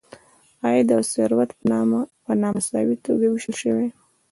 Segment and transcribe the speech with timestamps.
[0.63, 1.49] عاید او ثروت
[2.27, 3.87] په نا مساوي توګه ویشل شوی.